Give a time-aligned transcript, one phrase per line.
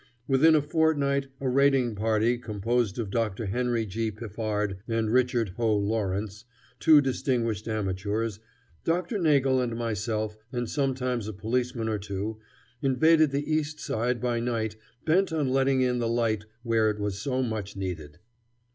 [0.27, 3.45] Within a fortnight a raiding party composed of Dr.
[3.45, 4.09] Henry G.
[4.09, 6.43] Piffard and Richard Hoe Lawrence,
[6.79, 8.39] two distinguished amateurs,
[8.83, 9.19] Dr.
[9.19, 12.39] Nagle and myself, and sometimes a policeman or two,
[12.81, 14.75] invaded the East Side by night,
[15.05, 18.17] bent on letting in the light where it was so much needed.